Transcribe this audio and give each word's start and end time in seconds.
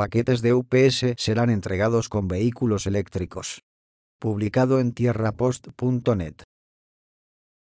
paquetes 0.00 0.40
de 0.40 0.54
UPS 0.54 1.12
serán 1.18 1.50
entregados 1.50 2.08
con 2.08 2.26
vehículos 2.26 2.86
eléctricos. 2.86 3.64
Publicado 4.18 4.80
en 4.80 4.92
tierrapost.net. 4.94 6.36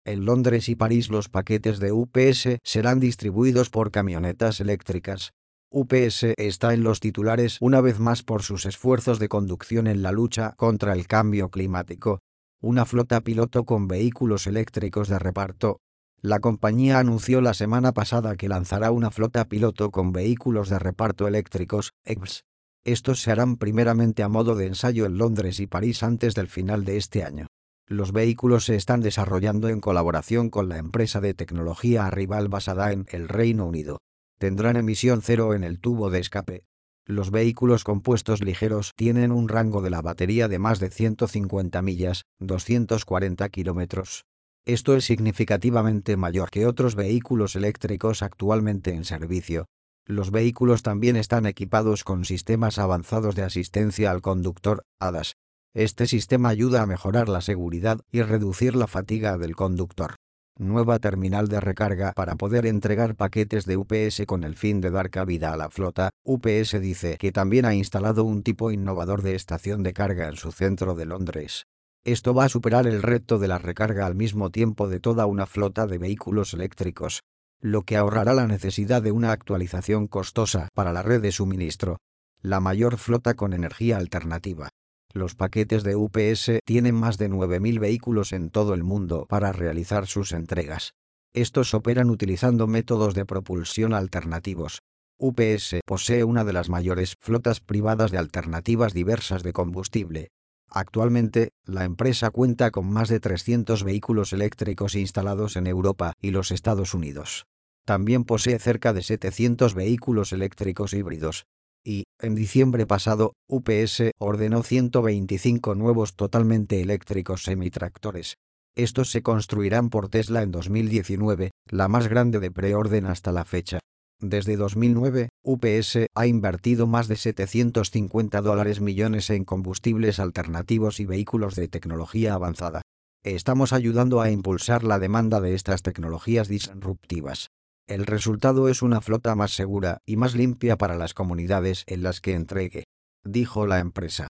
En 0.05 0.23
Londres 0.23 0.69
y 0.69 0.75
París 0.75 1.09
los 1.09 1.27
paquetes 1.27 1.79
de 1.79 1.91
UPS 1.91 2.59
serán 2.63 3.01
distribuidos 3.01 3.69
por 3.69 3.91
camionetas 3.91 4.61
eléctricas. 4.61 5.33
UPS 5.73 6.23
está 6.37 6.73
en 6.73 6.83
los 6.83 7.01
titulares 7.01 7.57
una 7.59 7.81
vez 7.81 7.99
más 7.99 8.23
por 8.23 8.43
sus 8.43 8.65
esfuerzos 8.65 9.19
de 9.19 9.27
conducción 9.27 9.87
en 9.87 10.01
la 10.01 10.13
lucha 10.13 10.53
contra 10.55 10.93
el 10.93 11.07
cambio 11.07 11.49
climático. 11.49 12.21
Una 12.61 12.85
flota 12.85 13.19
piloto 13.19 13.65
con 13.65 13.89
vehículos 13.89 14.47
eléctricos 14.47 15.09
de 15.09 15.19
reparto. 15.19 15.81
La 16.23 16.39
compañía 16.39 16.99
anunció 16.99 17.41
la 17.41 17.55
semana 17.55 17.93
pasada 17.93 18.35
que 18.35 18.47
lanzará 18.47 18.91
una 18.91 19.09
flota 19.09 19.45
piloto 19.45 19.89
con 19.89 20.11
vehículos 20.11 20.69
de 20.69 20.77
reparto 20.77 21.27
eléctricos, 21.27 21.93
EVs. 22.05 22.45
Estos 22.83 23.21
se 23.23 23.31
harán 23.31 23.57
primeramente 23.57 24.21
a 24.21 24.29
modo 24.29 24.53
de 24.53 24.67
ensayo 24.67 25.07
en 25.07 25.17
Londres 25.17 25.59
y 25.59 25.65
París 25.65 26.03
antes 26.03 26.35
del 26.35 26.47
final 26.47 26.85
de 26.85 26.97
este 26.97 27.23
año. 27.23 27.47
Los 27.87 28.11
vehículos 28.11 28.65
se 28.65 28.75
están 28.75 29.01
desarrollando 29.01 29.67
en 29.67 29.81
colaboración 29.81 30.51
con 30.51 30.69
la 30.69 30.77
empresa 30.77 31.21
de 31.21 31.33
tecnología 31.33 32.05
Arrival 32.05 32.49
basada 32.49 32.91
en 32.91 33.07
el 33.09 33.27
Reino 33.27 33.65
Unido. 33.65 33.97
Tendrán 34.37 34.77
emisión 34.77 35.23
cero 35.23 35.55
en 35.55 35.63
el 35.63 35.79
tubo 35.79 36.11
de 36.11 36.19
escape. 36.19 36.65
Los 37.03 37.31
vehículos 37.31 37.83
compuestos 37.83 38.41
ligeros 38.43 38.93
tienen 38.95 39.31
un 39.31 39.49
rango 39.49 39.81
de 39.81 39.89
la 39.89 40.03
batería 40.03 40.47
de 40.47 40.59
más 40.59 40.79
de 40.79 40.91
150 40.91 41.81
millas, 41.81 42.25
240 42.39 43.49
kilómetros. 43.49 44.25
Esto 44.65 44.95
es 44.95 45.05
significativamente 45.05 46.17
mayor 46.17 46.49
que 46.49 46.65
otros 46.65 46.95
vehículos 46.95 47.55
eléctricos 47.55 48.21
actualmente 48.21 48.93
en 48.93 49.05
servicio. 49.05 49.65
Los 50.05 50.31
vehículos 50.31 50.83
también 50.83 51.15
están 51.15 51.45
equipados 51.45 52.03
con 52.03 52.25
sistemas 52.25 52.79
avanzados 52.79 53.35
de 53.35 53.43
asistencia 53.43 54.11
al 54.11 54.21
conductor, 54.21 54.83
ADAS, 54.99 55.35
este 55.73 56.05
sistema 56.05 56.49
ayuda 56.49 56.81
a 56.81 56.85
mejorar 56.85 57.29
la 57.29 57.39
seguridad 57.39 58.01
y 58.11 58.21
reducir 58.23 58.75
la 58.75 58.87
fatiga 58.87 59.37
del 59.37 59.55
conductor. 59.55 60.15
Nueva 60.59 60.99
terminal 60.99 61.47
de 61.47 61.61
recarga 61.61 62.11
para 62.11 62.35
poder 62.35 62.65
entregar 62.65 63.15
paquetes 63.15 63.65
de 63.65 63.77
UPS 63.77 64.23
con 64.27 64.43
el 64.43 64.57
fin 64.57 64.81
de 64.81 64.91
dar 64.91 65.09
cabida 65.09 65.53
a 65.53 65.57
la 65.57 65.69
flota. 65.69 66.09
UPS 66.25 66.81
dice 66.81 67.17
que 67.17 67.31
también 67.31 67.63
ha 67.63 67.73
instalado 67.73 68.25
un 68.25 68.43
tipo 68.43 68.69
innovador 68.69 69.21
de 69.21 69.35
estación 69.35 69.81
de 69.81 69.93
carga 69.93 70.27
en 70.27 70.35
su 70.35 70.51
centro 70.51 70.93
de 70.93 71.05
Londres. 71.05 71.67
Esto 72.03 72.33
va 72.33 72.45
a 72.45 72.49
superar 72.49 72.87
el 72.87 73.03
reto 73.03 73.37
de 73.37 73.47
la 73.47 73.59
recarga 73.59 74.07
al 74.07 74.15
mismo 74.15 74.49
tiempo 74.49 74.87
de 74.87 74.99
toda 74.99 75.27
una 75.27 75.45
flota 75.45 75.85
de 75.85 75.99
vehículos 75.99 76.55
eléctricos, 76.55 77.21
lo 77.59 77.83
que 77.83 77.95
ahorrará 77.95 78.33
la 78.33 78.47
necesidad 78.47 79.03
de 79.03 79.11
una 79.11 79.31
actualización 79.31 80.07
costosa 80.07 80.69
para 80.73 80.93
la 80.93 81.03
red 81.03 81.21
de 81.21 81.31
suministro. 81.31 81.97
La 82.41 82.59
mayor 82.59 82.97
flota 82.97 83.35
con 83.35 83.53
energía 83.53 83.97
alternativa. 83.97 84.69
Los 85.13 85.35
paquetes 85.35 85.83
de 85.83 85.95
UPS 85.95 86.59
tienen 86.65 86.95
más 86.95 87.19
de 87.19 87.29
9.000 87.29 87.79
vehículos 87.79 88.33
en 88.33 88.49
todo 88.49 88.73
el 88.73 88.83
mundo 88.83 89.27
para 89.29 89.51
realizar 89.51 90.07
sus 90.07 90.31
entregas. 90.31 90.93
Estos 91.33 91.75
operan 91.75 92.09
utilizando 92.09 92.65
métodos 92.65 93.13
de 93.13 93.25
propulsión 93.25 93.93
alternativos. 93.93 94.81
UPS 95.19 95.81
posee 95.85 96.23
una 96.23 96.43
de 96.45 96.53
las 96.53 96.67
mayores 96.67 97.15
flotas 97.19 97.59
privadas 97.59 98.09
de 98.09 98.17
alternativas 98.17 98.93
diversas 98.93 99.43
de 99.43 99.53
combustible. 99.53 100.29
Actualmente, 100.71 101.51
la 101.65 101.83
empresa 101.83 102.31
cuenta 102.31 102.71
con 102.71 102.89
más 102.89 103.09
de 103.09 103.19
300 103.19 103.83
vehículos 103.83 104.31
eléctricos 104.31 104.95
instalados 104.95 105.57
en 105.57 105.67
Europa 105.67 106.13
y 106.21 106.31
los 106.31 106.51
Estados 106.51 106.93
Unidos. 106.93 107.45
También 107.85 108.23
posee 108.23 108.57
cerca 108.57 108.93
de 108.93 109.01
700 109.01 109.75
vehículos 109.75 110.31
eléctricos 110.31 110.93
híbridos, 110.93 111.45
y, 111.83 112.05
en 112.19 112.35
diciembre 112.35 112.85
pasado, 112.85 113.33
UPS 113.49 114.11
ordenó 114.17 114.63
125 114.63 115.75
nuevos 115.75 116.15
totalmente 116.15 116.79
eléctricos 116.79 117.43
semitractores. 117.43 118.37
Estos 118.75 119.11
se 119.11 119.21
construirán 119.21 119.89
por 119.89 120.07
Tesla 120.07 120.43
en 120.43 120.51
2019, 120.51 121.51
la 121.69 121.87
más 121.89 122.07
grande 122.07 122.39
de 122.39 122.51
preorden 122.51 123.07
hasta 123.07 123.31
la 123.31 123.43
fecha. 123.43 123.79
Desde 124.21 124.55
2009, 124.55 125.29
UPS 125.43 125.97
ha 126.13 126.27
invertido 126.27 126.85
más 126.85 127.07
de 127.07 127.15
750 127.15 128.41
dólares 128.41 128.79
millones 128.79 129.31
en 129.31 129.45
combustibles 129.45 130.19
alternativos 130.19 130.99
y 130.99 131.05
vehículos 131.05 131.55
de 131.55 131.67
tecnología 131.67 132.35
avanzada. 132.35 132.83
Estamos 133.23 133.73
ayudando 133.73 134.21
a 134.21 134.29
impulsar 134.29 134.83
la 134.83 134.99
demanda 134.99 135.41
de 135.41 135.55
estas 135.55 135.81
tecnologías 135.81 136.47
disruptivas. 136.47 137.47
El 137.87 138.05
resultado 138.05 138.69
es 138.69 138.83
una 138.83 139.01
flota 139.01 139.33
más 139.33 139.55
segura 139.55 139.97
y 140.05 140.17
más 140.17 140.35
limpia 140.35 140.77
para 140.77 140.95
las 140.95 141.15
comunidades 141.15 141.83
en 141.87 142.03
las 142.03 142.21
que 142.21 142.35
entregue, 142.35 142.83
dijo 143.23 143.65
la 143.65 143.79
empresa. 143.79 144.27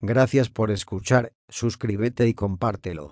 Gracias 0.00 0.48
por 0.48 0.70
escuchar, 0.70 1.32
suscríbete 1.50 2.28
y 2.28 2.34
compártelo. 2.34 3.10